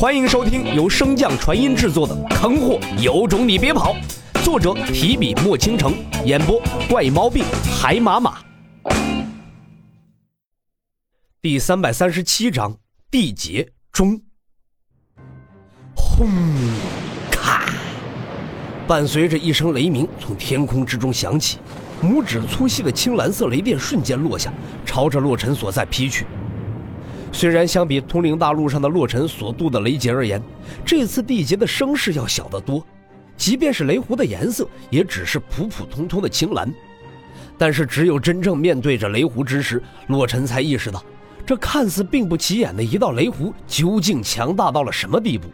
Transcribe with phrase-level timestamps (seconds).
[0.00, 3.94] 欢迎收听由升降传音制作的《坑货有种你别跑》，
[4.42, 5.92] 作者提笔墨倾城，
[6.24, 6.58] 演播
[6.88, 7.44] 怪猫病
[7.78, 8.38] 海马马。
[11.42, 12.74] 第三百三十七章
[13.10, 14.18] 缔结中。
[15.94, 16.30] 轰！
[17.30, 17.70] 咔！
[18.88, 21.58] 伴随着一声雷鸣从天空之中响起，
[22.02, 24.50] 拇指粗细的青蓝色雷电瞬间落下，
[24.86, 26.24] 朝着洛尘所在劈去。
[27.32, 30.42] 虽然相比通灵大陆上的洛尘所渡的雷劫而言，
[30.84, 32.84] 这次地劫的声势要小得多，
[33.36, 36.72] 即便是雷湖的颜色也只是普普通通的青蓝。
[37.56, 41.04] 但是只有真正面对着雷湖之时，洛尘才意识到，
[41.46, 45.48] 这看似并不起眼的一道雷湖究竟强大到了什么地步。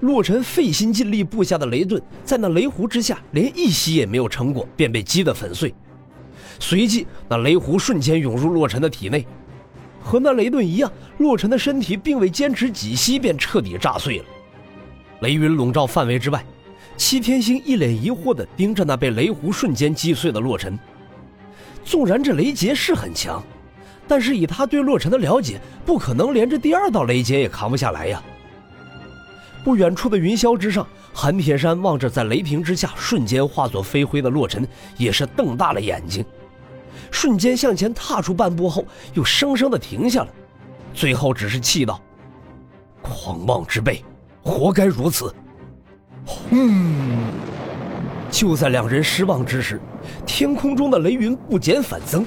[0.00, 5.74] 洛尘费心尽力布下的雷盾，在那雷湖之下连一息也没有成果，便被击得粉碎。
[6.60, 9.26] 随即，那雷湖瞬间涌入洛尘的体内。
[10.02, 14.24] 和那雷盾一样，洛尘的身体并未坚持几息，便彻底炸碎了。
[15.20, 16.44] 雷云笼罩范围之外，
[16.96, 20.78] 七天星一脸疑惑地盯着那被雷弧瞬间击碎的洛尘。
[21.84, 23.42] 纵然这雷劫是很强，
[24.06, 28.22] 但是以他对洛尘的了解，不可能连这第二道雷劫也扛不下来呀。
[29.64, 36.24] 不远处的云霄之上，韩铁山望着在雷霆之下瞬间化作飞灰的洛尘，也是瞪大了眼睛。
[37.10, 40.28] 瞬间向前踏出半步后，又生生的停下了，
[40.94, 42.00] 最后只是气道
[43.02, 44.04] ：“狂妄之辈，
[44.42, 45.34] 活该如此。”
[46.24, 46.58] 轰！
[48.30, 49.80] 就在两人失望之时，
[50.26, 52.24] 天空中的雷云不减反增，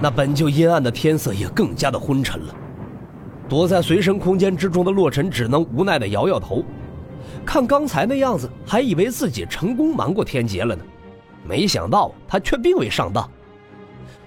[0.00, 2.54] 那本就阴暗的天色也更加的昏沉了。
[3.48, 6.64] 躲在随身空间之中的洛尘只能无奈的摇摇头，
[7.46, 10.82] 看刚才那样子，还以为自己成功瞒过天劫了呢，
[11.46, 13.30] 没想到他却并未上当。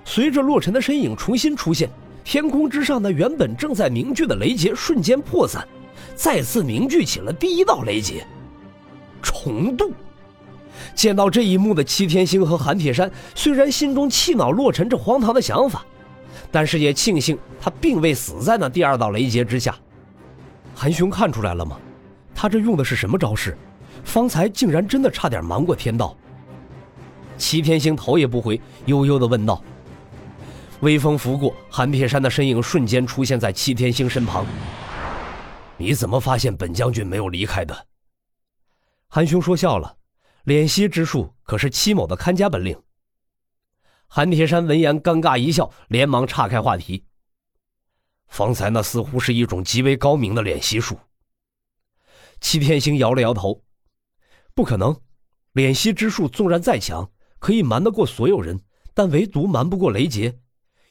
[0.05, 1.89] 随着洛尘的身影重新出现，
[2.23, 5.67] 天空之上那原本正在凝聚的雷劫瞬间破散，
[6.15, 8.25] 再次凝聚起了第一道雷劫。
[9.21, 9.91] 重渡。
[10.93, 15.83] 见到这一幕的七天星和韩铁山虽然心中气恼洛尘这荒唐的想法，
[16.51, 19.75] 但是也庆幸他并未死在那第二道雷劫之下。
[20.75, 21.77] 韩兄看出来了吗？
[22.33, 23.57] 他这用的是什么招式？
[24.03, 26.15] 方才竟然真的差点瞒过天道。
[27.37, 29.61] 齐天星头也不回，悠悠地问道。
[30.81, 34.45] 微风拂过，韩铁山的身影瞬间出现在七天星身旁。
[35.77, 37.87] 你怎么发现本将军没有离开的？
[39.07, 39.97] 韩兄说笑了，
[40.45, 42.77] 敛息之术可是戚某的看家本领。
[44.07, 47.05] 韩铁山闻言尴尬一笑，连忙岔开话题。
[48.27, 50.97] 方才那似乎是一种极为高明的敛息术。
[52.41, 53.63] 七天星摇了摇头，
[54.53, 54.99] 不可能，
[55.53, 57.09] 敛息之术纵然再强，
[57.39, 58.59] 可以瞒得过所有人，
[58.93, 60.37] 但唯独瞒不过雷劫。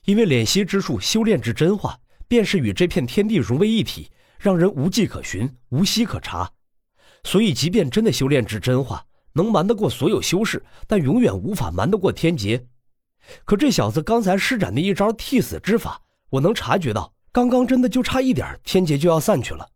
[0.04, 1.98] 因为敛息之术修炼至真化，
[2.28, 6.50] 便是与这片天地融为一体，让人无迹可寻，无息可查。
[7.22, 12.66] 所以，即便真的修炼至真化，能瞒得过所有修士，但永远无法瞒得过天劫。
[13.46, 19.66] 可这小子刚才施展的一招替死之法，我能察觉到，刚刚真的就差一点，天劫就要散去了。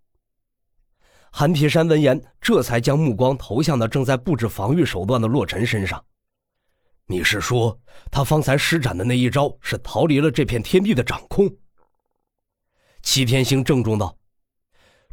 [1.31, 6.05] 韩铁山闻言，这才将目光投向那正在布置防御手段的洛尘身上。
[7.11, 7.81] 你是说，
[8.11, 11.51] 他方才施展的那一招是逃离了这片天地的掌控？
[13.03, 14.19] 齐天星郑重道：“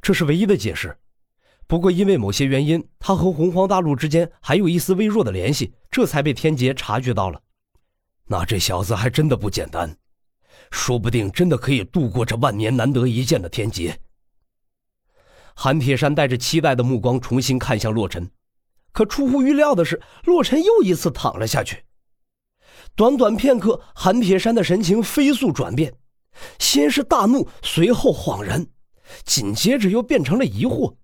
[0.03, 0.97] 这是唯一的解释。
[1.67, 7.41] 不过因为某些原因，他和洪荒大陆之间还有一丝微弱的联系，这才被天劫察觉到了。
[8.25, 9.97] 那这小子还真的不简单，
[10.71, 13.97] 说不定真的可以度过这万年难得一见的天劫。”
[15.55, 18.29] 韩铁山带着期待的目光重新看向洛尘。
[18.91, 21.84] 可出乎预料的是，洛尘又一次躺了下去。
[22.95, 25.93] 短短片刻，韩铁山的神情飞速转变，
[26.59, 28.65] 先是大怒，随后恍然，
[29.25, 30.95] 紧接着又变成了疑惑。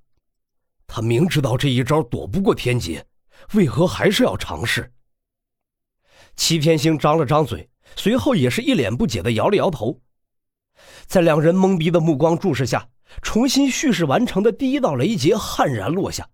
[0.88, 3.06] 他明知道这一招躲不过天劫，
[3.54, 4.90] 为何还是要尝试？
[6.38, 10.00] 齐天星张了张嘴，随后也是一脸不解的摇了摇头。
[11.08, 12.88] 在两人懵逼的目光注视下，
[13.22, 16.30] 重新蓄势完成的第一道雷劫悍然落下。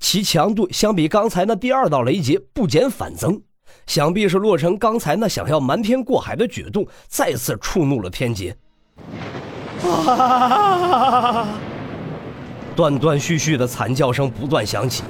[0.00, 3.40] 其强度相比刚才那第二道雷劫不减反增，
[3.86, 8.56] 想必是洛尘刚才那想要瞒天过海的举动再次触怒了天劫。
[12.74, 15.02] 断断续续的惨叫声不断响起，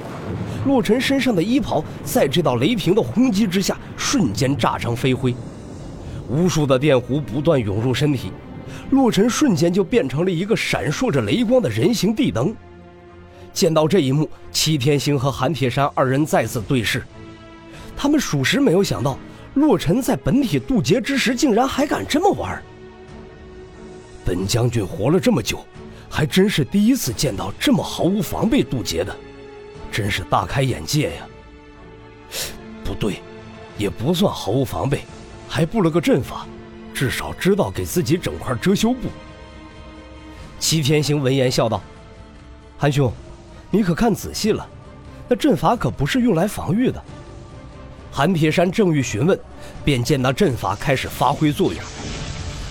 [0.67, 5.33] 洛尘身上的衣袍在这道雷霆的轰击之下瞬间炸成飞灰，
[6.29, 8.33] 无数的电弧不断涌入身体，
[8.91, 12.53] 洛尘瞬间就变成了一个闪烁着雷光的人形地灯。
[13.53, 17.05] 见到这一幕，齐天星和韩铁山二人再次对视。
[17.97, 19.19] 他们属实没有想到，
[19.55, 22.63] 洛尘在本体渡劫之时，竟然还敢这么玩。
[24.25, 25.65] 本将军活了这么久，
[26.09, 29.15] 还真是第一次见到这么毫无防备渡劫的，
[29.91, 31.27] 真是大开眼界呀！
[32.85, 33.21] 不对，
[33.77, 35.03] 也不算毫无防备，
[35.49, 36.47] 还布了个阵法，
[36.95, 39.09] 至少知道给自己整块遮羞布。
[40.59, 41.83] 齐天行闻言笑道
[42.79, 43.13] ：“韩兄，
[43.71, 44.67] 你可看仔细了，
[45.29, 47.03] 那阵法可不是用来防御的。”
[48.15, 49.41] 韩铁山正欲询问，
[49.83, 51.83] 便见那阵法开始发挥作用。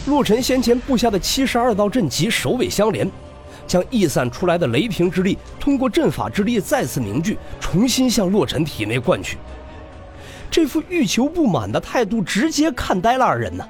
[0.05, 3.09] 洛尘先前布下的七十二道阵旗首尾相连，
[3.65, 9.39] 将溢散出来的雷霆之力通过阵法之力再次凝聚，重新向洛尘体内灌去。
[10.51, 13.67] 这副欲求不满的态度，直接看呆了二人呢。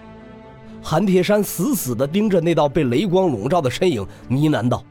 [0.84, 4.84] 韩铁山死死地盯着那道被雷光笼罩的身影，呢喃道：“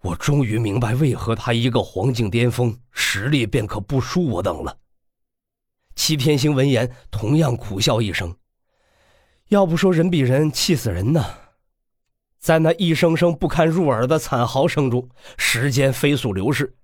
[0.00, 4.74] 我终于明白，为何他一个黄境巅峰实力便可不输我等了。”
[5.98, 8.36] 齐天星闻言，同样苦笑一声
[9.50, 11.24] ：“要不说人比人气死人呢。”
[12.38, 16.76] 在那一声声不堪入耳的惨嚎声中，时间飞速流逝，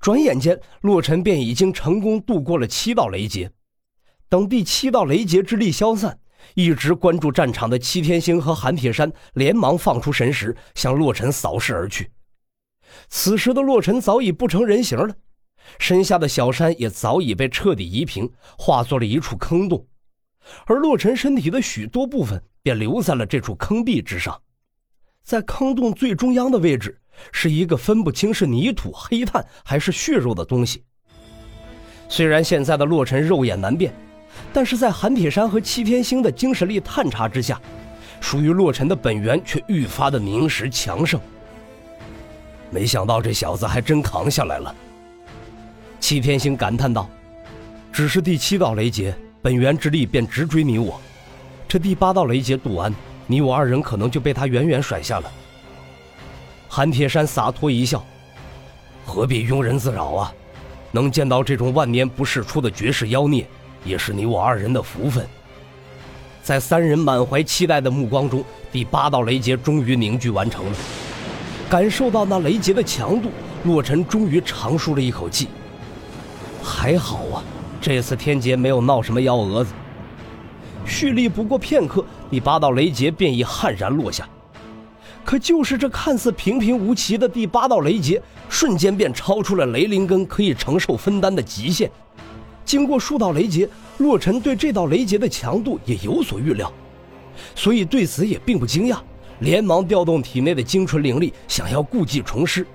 [0.00, 3.52] 转眼间，洛尘便已经成功度过了七道雷劫。
[4.28, 6.18] 等第七道雷劫之力消散，
[6.54, 12.10] 一直关注战场的齐天星和韩铁山连忙放出神识，向洛尘扫视而去。
[13.08, 15.14] 此时的洛尘早已不成人形了。
[15.78, 19.86] 身下的小山也早已被彻底夷平，化作了一处坑洞，
[20.66, 24.40] 而洛尘身体的许多部分便留在了这处坑壁之上。
[25.22, 26.98] 在坑洞最中央的位置，
[27.30, 30.82] 是一个分不清是泥土、黑炭还是血肉的东西。
[32.08, 33.92] 虽然现在的洛尘肉眼难辨，
[34.52, 37.60] 但是在韩铁山和齐天星的精神力探查之下，
[38.20, 41.20] 属于洛尘的本源却愈发的凝实强盛。
[42.70, 44.74] 没想到这小子还真扛下来了。
[46.00, 47.08] 齐天星感叹道
[47.92, 50.98] ：“只是第七道雷劫，本源之力便直追你我。
[51.68, 52.92] 这第八道雷劫渡完，
[53.26, 55.30] 你我二人可能就被他远远甩下了。”
[56.68, 58.04] 韩铁山洒脱一笑
[59.04, 60.34] ：“何必庸人自扰啊？
[60.90, 63.46] 能见到这种万年不世出的绝世妖孽，
[63.84, 65.24] 也是你我二人的福分。”
[66.42, 68.42] 在三人满怀期待的目光中，
[68.72, 70.72] 第八道雷劫终于凝聚完成了。
[71.68, 73.30] 感受到那雷劫的强度，
[73.64, 75.48] 洛尘终于长舒了一口气。
[76.62, 77.42] 还好啊，
[77.80, 79.72] 这次天劫没有闹什么幺蛾子。
[80.86, 84.28] 蓄力不过片刻，第八道雷劫便已悍然落下。
[85.24, 91.90] 可就是这看似平平无奇的第八道雷劫，瞬间便超出了雷灵根可以承受分担的极限。
[92.64, 93.68] 经过数道雷劫，
[93.98, 96.72] 洛尘对这道雷劫的强度也有所预料，
[97.54, 98.98] 所以对此也并不惊讶，
[99.40, 102.66] 连忙调动体内的精纯灵力，想要故技重施，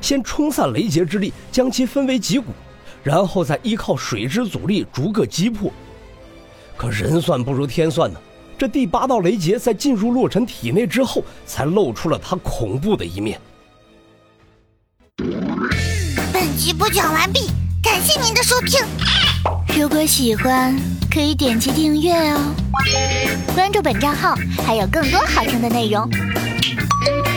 [0.00, 2.52] 先冲散雷劫之力，将其分为几股。
[3.04, 5.70] 然后再依靠水之阻力逐个击破，
[6.76, 8.18] 可人算不如天算呢。
[8.56, 13.38] 这第八道雷劫在进入洛尘体内之后，才露出了他恐怖的一面。
[16.32, 17.50] 本集播讲完毕，
[17.82, 18.80] 感谢您的收听。
[19.76, 20.74] 如果喜欢，
[21.12, 22.54] 可以点击订阅哦，
[23.54, 24.34] 关注本账号
[24.64, 26.08] 还有更多好听的内容。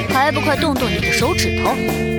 [0.09, 2.16] 还不快动动你的手指头！